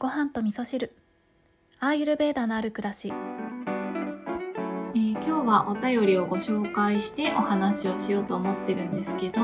[0.00, 0.94] ご飯と味噌汁。
[1.80, 9.40] アーユルベーダのある暮らし、えー、今日はお便りをご紹介してお話をしようと思ってるんですけど、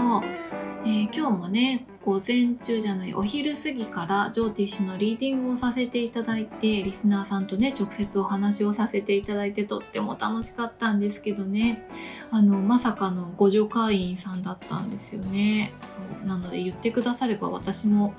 [0.87, 11.87] えー、今日もね午前中じゃないお昼過ぎからジョーティッシュのリーディングをさせていただいてリスナーさんとね直接お話をさせていただいてとっても楽しかったんですけどね。
[12.31, 15.73] あのまさかの互助会員さんだったんですよね。
[15.81, 18.15] そうなので言ってくだされば私も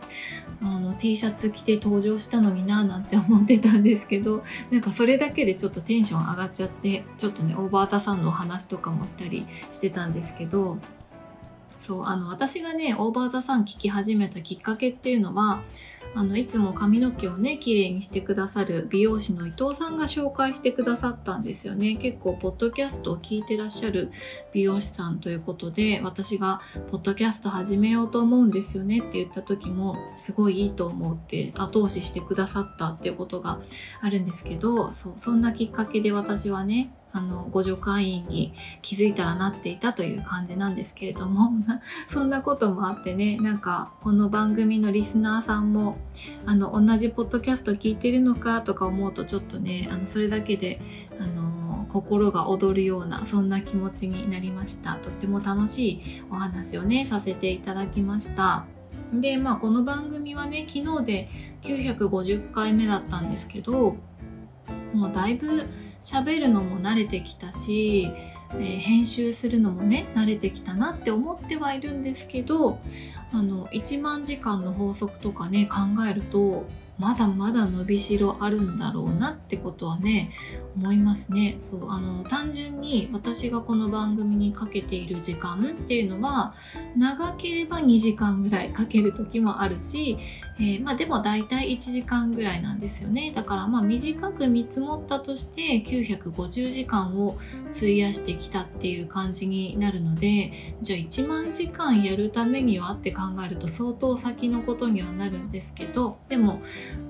[0.64, 10.78] あの T シャツ着て登場したのにななんて思ってたんですけどなんかそれだけでちょっとテンション上がっちゃってちょっとねオーバーザさんのお話とかもしたりしてたんですけど
[11.86, 15.62] そうあの私がねオーバーザさん聞き始めたきっかけっていうのは
[16.16, 21.96] あのいつも髪の毛をね綺麗にしてくださる美容師の伊藤さんが紹介してくださったんですよね。
[21.98, 24.12] 結構ポッドキャストを聞いてらっしゃる
[24.52, 33.60] 美容師さんということで私がポッドキャスト始めようと思うんですよねって言った時もすごいいいと思って後押ししてくださったっていうことが
[34.02, 41.54] あるんですけどそうそんなきっかけで私はねあの互助会員に気づいたらなっていたという感じなんですけれども
[42.10, 45.98] そんなこともあってねなんかこの番組のリスナーさんも
[46.46, 50.82] あの同じポッドキャスト聞いてるのかとか思うとちょっとねあのそれだけで
[51.18, 54.96] あの心が躍るようなそんな気持ちになりました。
[54.96, 58.66] とっても楽しいお話をねさせていただきました。
[59.14, 61.30] でまあこの番組はね昨日で
[61.62, 63.96] 950回目だったんですけど
[64.94, 65.64] もうだいぶ
[66.06, 68.12] 喋るのも慣れてきたし、
[68.52, 72.80] えー、編集するのもね慣れてきたなって思ってはいるんですけど
[73.34, 76.66] あの1万時間の法則とかね考えると
[76.98, 80.32] まだまだ伸びしろあるんだろうなってことはね
[80.78, 81.58] 思いますね。
[81.60, 86.56] そうあの単純に私がこの番組にかけている時間っていうのは
[86.98, 90.18] 長ければ2時間ぐらいかける時もあるし、
[90.58, 93.32] えー、まあ、でも大体1時間ぐらいなんですよね。
[93.36, 97.38] だからまあ短く見積もったとして950時間を
[97.76, 106.62] 費やしてきたっていう感じになるのでじゃあ1万時間やるためにはって考えると相当先のことにはなるんですけどでも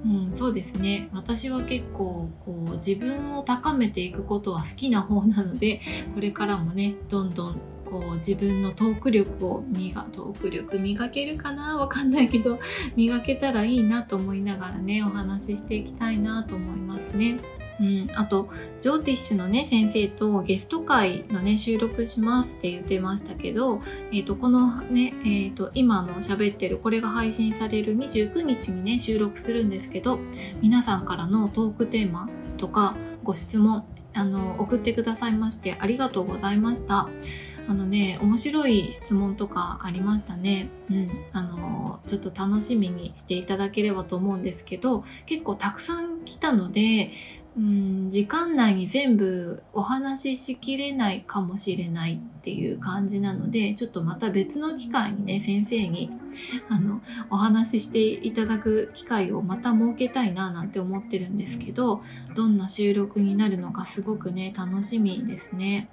[0.06, 5.82] うん、そうですね私は結構こう自分を高めていくことは好きな方なので
[6.14, 11.78] これからもねどんどんこう自分のトーク力を磨トーク力磨けるかな？
[11.78, 12.60] わかんないけど
[12.96, 17.38] 磨けたらいいなと思いながらねお話ししていきたいなと思いますね。
[17.80, 18.50] うん、あと
[18.80, 23.82] ジョーティッシュのね先生とゲスト会のね収録しますって言ってましたけど、
[24.12, 30.20] えーと、このね、えーと、今の喋ってるこれが配信される29日にね収録するんですけど
[30.62, 37.10] 皆さんからのトークテーマとかご質問あの送ってくださいましてありがとうございました。
[37.68, 40.70] あのね面白い質問とかありましたね。
[40.90, 47.12] うん、あのちょっと楽しみにしていただければと思うんですけど結構たくさん来たので
[47.58, 56.12] うん時間内に全部お話ししきれないかもしれないっていう感じなのでちょっとまた別の機会にね先生に
[56.70, 62.04] あのお話ししていただく機会をまた設けたいななんて思ってるんですけど
[62.36, 65.90] どんな収録になるのかすごくね楽しみですね。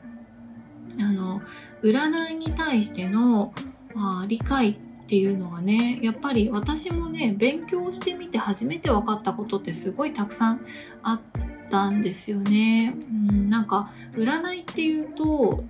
[0.98, 1.42] あの
[1.82, 3.54] 占いに対しての、
[3.94, 4.74] まあ、理解っ
[5.06, 10.66] ていうのはねやっぱり私もね勉強してみて初めて分かったことってすごいたくさん
[11.02, 11.20] あっ
[11.68, 12.94] たんですよね。
[13.10, 15.64] うん、なんか占いっていうと、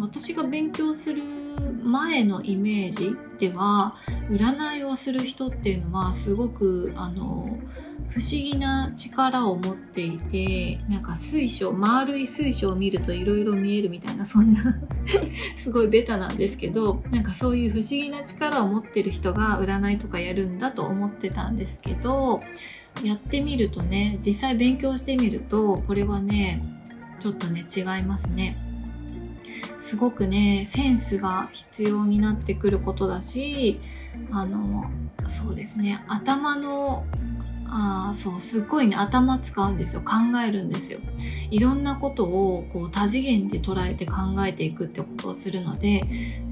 [0.00, 1.22] 私が勉強する
[1.82, 3.96] 前のイメージでは
[4.30, 7.58] 占いをする人っていうのはすごくあの
[8.16, 14.78] 不思議な力を持っていてなんか水晶丸い水晶を見るといろいろ見えるみたいなそんな
[15.58, 22.40] すごいベタなんですけどなんかそういう不思議な力を持ってる人が占いとかやるんだと思ってたんですけど
[23.04, 26.62] やってみるとね実際勉強してみるとこれはね
[27.20, 28.65] ちょっとね違いますね。
[29.78, 33.80] すごくねセンスが必要になってくることだし
[34.30, 34.90] あの
[35.28, 37.04] そうですね頭の
[37.68, 40.00] あそうすっごいね頭使うんですよ。
[40.00, 40.14] 考
[40.46, 41.00] えるんですよ。
[41.50, 44.14] いろんなことをこう多次元で捉えて考
[44.46, 46.02] えていくってことをするので、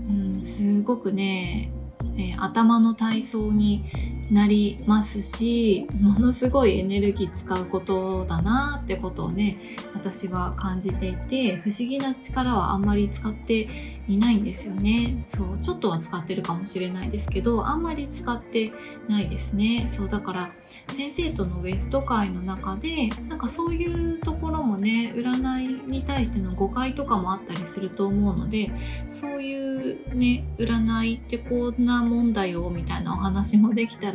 [0.09, 1.71] うん、すごくね、
[2.17, 3.85] えー、頭の体操に
[4.31, 9.59] なりますしものすごいエネルギー使うことだなってことをね
[9.95, 13.69] 私は感じていて不思議な力はあんまり使って
[14.07, 15.25] いないんですよね。
[15.29, 18.71] そうちょっとは使ってるかもしれないですけどあんまり使って
[19.09, 19.89] ないですね。
[19.91, 20.51] そうだから
[20.89, 28.71] 先生とのゲスト会の中でなんかそういうところもね占いに対しての誤解とかもあったりすると思うので
[29.11, 34.14] そういうね占いってこんなもんだよみたいなお話もできたら、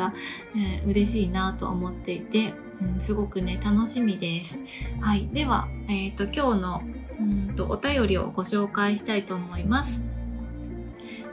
[0.55, 4.57] えー、嬉しいなと思っていて、うん、すごくね楽しみです。
[5.01, 6.81] はい、では、えーと今日の
[7.19, 10.18] うんとお便りをご紹介したいと思います。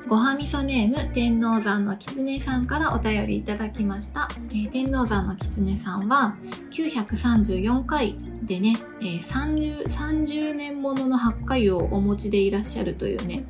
[0.09, 6.37] ごはみそネーム天王山のきつねさんからお便りいただきました、えー、天王山のきつねさんは
[6.71, 13.47] 934回でね、えー、30, 30年ものの八回をお持ちでいらっしゃるというね。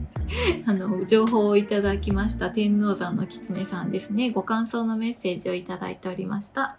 [0.64, 2.50] あの情報をいただきました。
[2.50, 4.30] 天王山のきつねさんですね。
[4.30, 6.78] ご感想のメッセージをいただいておりました。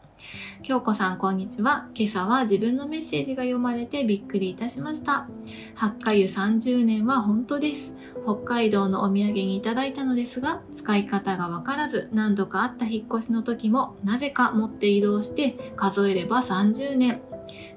[0.63, 1.87] 京子さんこんにちは。
[1.93, 5.27] 今朝は自分のメッセージが読まれてびっくりいたしました。
[5.75, 7.95] 八回湯30年は本当です。
[8.23, 17.21] 北海道のお土産にいただいたのですが使い方がわからず何度かあった引っ越しの時もなぜか持って移動して数えれば30年。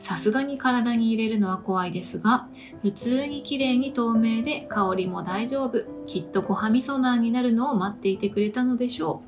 [0.00, 2.48] さすがに体に入れるのは怖いですが
[2.82, 5.84] 普通に綺麗に透明で香りも大丈夫。
[6.04, 9.22] きっとごはみそナーになるのを待っていてくれたのでしょ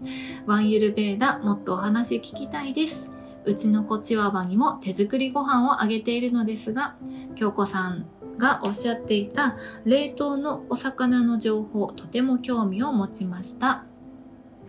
[0.46, 0.50] う。
[0.50, 3.10] ワンユルベーダもっとお話聞きたいです。
[3.44, 6.96] うちの子チワワにも手作りご飯をあげているのですが
[7.34, 8.06] 京子さん
[8.38, 13.84] がおっしゃっていた冷凍のお魚の情報とても興味を持ちました。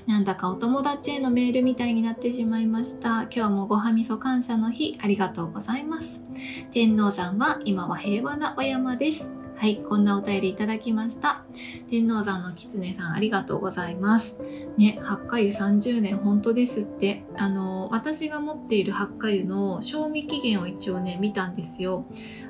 [0.07, 3.27] なんだかお友達へのメールみたいになってしまいました。
[3.33, 6.24] 今日もごはみそ感謝の日ありがとうございます。
[6.71, 9.38] 天王山は今は平和なお山です。
[9.59, 11.44] はい、こんなお便りいただきました。
[11.89, 14.39] 天王山の狐さん、ありがとうございます。
[14.77, 17.25] ね、八花湯30年、本当ですって。
[17.35, 22.06] あの、私が持っている八花湯の賞味期限を一応ね、見たんですよ。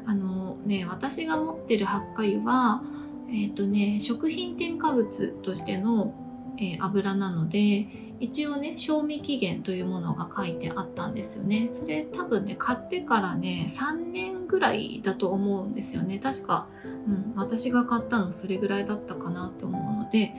[0.06, 2.84] あのね、私が持ってる八花湯は、
[3.30, 6.14] えっ、ー、とね、食品添加物としての、
[6.60, 7.88] えー、油なので、
[8.20, 11.70] 一応ね賞味期限というものが書いてあったんですよね。
[11.72, 16.20] それ多分ね買ってからね3年ぐらいだと思うんですよね。
[16.20, 20.34] 確か、うん、私が買ったのそれぐらいだったかなと思うので、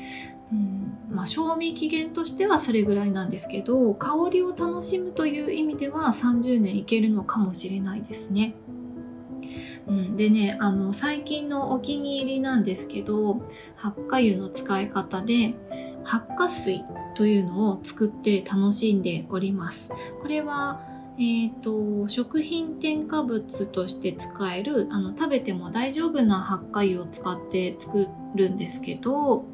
[0.53, 8.55] うんまあ、賞味期限としてはそれぐらいなんですけど香りを楽しむという意味では30年いけるのかもしれないですね。
[9.87, 13.43] うん、でねあの最近のお気に入りなんですけど
[13.75, 15.55] 発火油の使い方で
[16.05, 16.85] 発火水。
[17.15, 19.93] というのを作って楽しんでおります。
[20.23, 20.89] これは
[21.23, 29.45] えーと、食品添加物として使えるあの食べても大丈夫な発火油を使って作るんですけど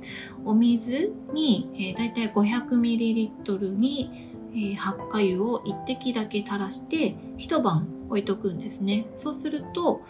[0.45, 10.03] お水に、えー、だいたい 500ml に、えー、発火油を1滴だけ垂らして一晩置いとくんですねそうすると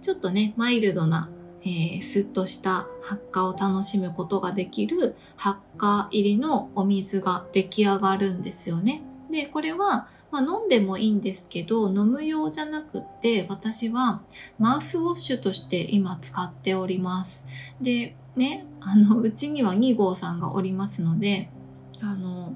[0.00, 1.30] ちょっとねマイルドな
[1.64, 9.02] えー、スッとした発火を楽しむことができる発火入りのお水が出来上がるんですよね。
[9.30, 14.20] で、これは、まあ、飲んでもいいんですけど、飲む用じゃなくって、私は
[14.58, 17.46] マウスウォッシュとして今使っております。
[17.80, 21.50] で、ね、あの、うちには2号さんがおりますので、
[22.00, 22.54] あの、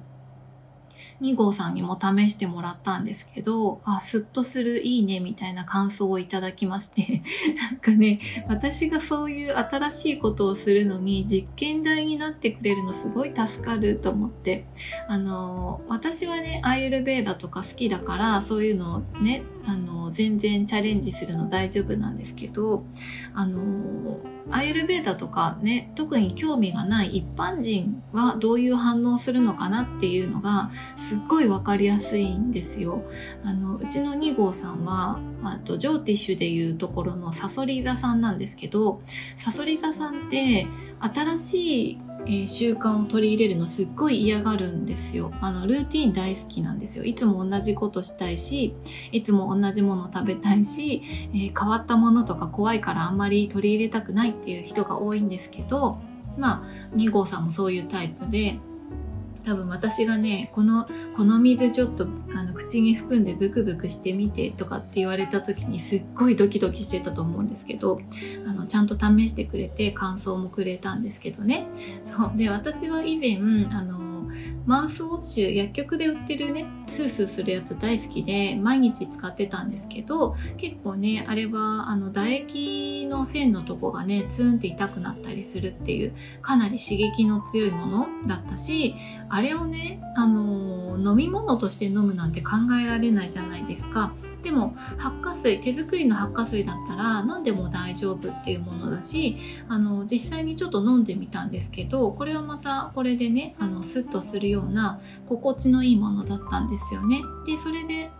[1.20, 7.22] 2号さんにも試してもらったんですけど、あ、スッとするいいねみたいな感想をいただきまして、
[7.60, 14.66] なんかね、私がそういう新しいことをするのに実験台になってくれるのすごい助かると思って、
[15.08, 22.84] あの、私はね、アイルベーダとか好きだから、そういうのをね、あの、全然チャレンジするの大丈夫なんですけど、
[23.34, 24.18] あの、
[24.50, 33.02] アイルベーダとかね特に興味がない一般人はどういう反応するのかなっていうのがすっごい分かりやすいんですよ。
[33.44, 39.02] あのうちの2号さんはあとジョーティッシュでいうところのサソリ座さんなんですけど
[39.36, 40.66] サソリ座さんって
[41.00, 45.32] 新しいえー、習慣を取り入れるのすっごい嫌がるんですよ。
[45.40, 47.04] あのルーティン大好きなんですよ。
[47.04, 48.74] いつも同じことしたいし
[49.12, 55.98] いつも同じもの食べたいし、えー、変わったものとか怖いからあんまり取り入れたくないっていう人が多いんですけど
[56.36, 58.58] まあ2号さんもそういうタイプで
[59.48, 60.86] 多分私がねこの
[61.16, 67.98] この水ちょっとあの口に含んでブクブクしてみてとかって言われた時にすっごいドキドキしてたと思うんですけど
[68.46, 71.66] あのちゃんと試してくれて感想もくれたんですけどね。
[72.04, 72.32] そう。
[72.36, 73.38] で私は以前
[73.74, 74.07] あの
[74.66, 88.94] マウスウォッシュ薬局で売ってるねスースーするやつ大好きで毎日使ってたんですけど結構ねあれはあの唾液の線のとこがねツーンって痛くなったりするっていうかなり刺激の強いものだったし
[89.28, 94.12] あれをねあの飲み物として飲むなんて考えられないじゃないですか。
[94.48, 99.36] でも発火水手作りの発火水だったら飲んでも大丈夫っていうものだし
[99.68, 107.20] あの実際にちょっと飲んでみたんですけどこれはまたこれでねあのスッとするような心地のいいものだったんですよね。
[107.44, 108.10] でそれで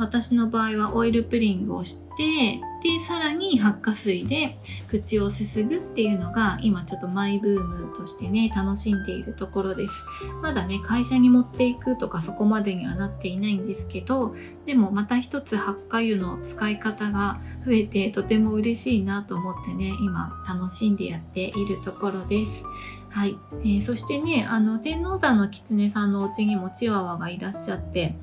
[0.00, 10.04] 私の場合はオイルプリングをしてでさらに発火水で口をすすぐっていうのが今ちょっとマイブームとしてね楽しんでいるところです。
[10.40, 22.64] まだね会社に持っていくとかそこまでにはなっていないんですけどでもまた一つ発火油の使い方が増えてとても嬉しいなと思ってね今楽しんでやっているところです。
[23.10, 28.14] はい、えー、そしてねあの天王山の狐さんのお家にもチワワがいらっしゃって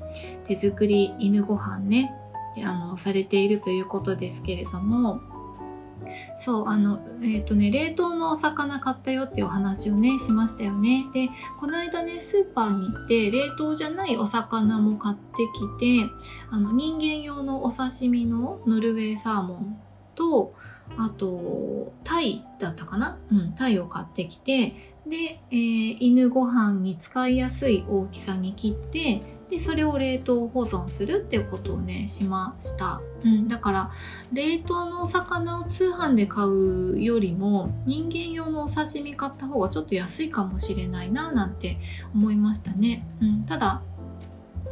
[0.44, 2.14] 手作り犬ご飯ね
[2.64, 5.20] あのされているということですけれども
[6.38, 11.06] そうあのえっ、ー、とね冷凍のお魚買ったよっていうお話をねしましたよね。
[11.12, 11.28] で
[11.60, 15.42] この間ねスーパーに行って冷凍じゃないお魚も買って
[15.78, 16.10] きて
[16.50, 19.80] あの人間用のお刺身のノルウェーサーモン
[20.14, 20.54] と
[20.96, 23.18] あとタイだったかな？
[23.30, 23.52] うん。
[23.54, 33.90] タイを買ってきてで、えー、犬ご飯に使いやすい大きさに切ってでそれを冷凍保存するっていうことをねしました、うん、だから
[34.30, 41.78] 冷凍のお魚を通販で買うよりも人間用のお刺身買った方がちょっと安いかもしれないななんて
[42.14, 43.80] 思いましたね、うん、ただ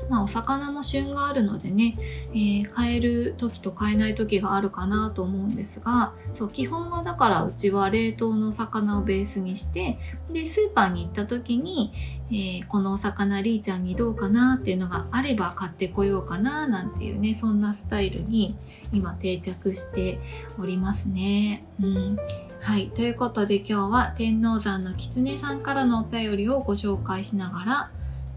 [0.08, 1.98] まあ、お魚も旬があるのでね、
[2.32, 9.98] えー、買える時と買えない時があるかなと思うんですがそう基本はだからうちは冷凍の魚をベースにして
[10.30, 11.92] でスーパーに行った時に、
[12.30, 18.56] えー、このお魚りーちゃんにどうかなっていうのがあれば買ってこようかななんていうねそんなスタイルに
[18.92, 20.20] 今定着して
[20.58, 21.64] おりますね。
[21.80, 22.18] うん
[22.66, 22.88] はい。
[22.88, 27.90] ということで今日は天王山の狐さんからのお便りをご紹介しながら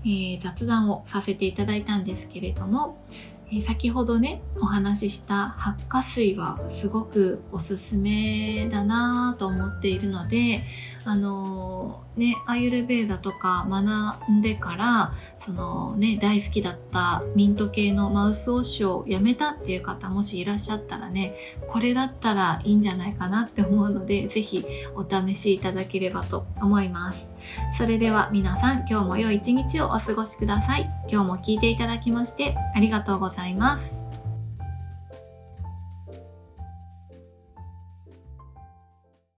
[0.03, 2.97] えー、雑談をさせていただいたんですけれども、
[3.51, 10.63] えー、先ほどねお話しした発火水はすごくおすすめだなと思っているので
[11.05, 21.33] あの、ねアユルベーダとか学んでからそのね大好きだったミント系のマウスウォッシュをやめたっていう方もしいらっしゃったらね
[21.69, 24.65] これだったらいいんじゃないかなって思うので是非
[24.95, 27.35] お試しいただければと思います。
[27.77, 30.89] それでは皆さん今日も良い一日をお過ごしください。
[31.09, 33.98] 今日も聞いていただきましてありがとうございます。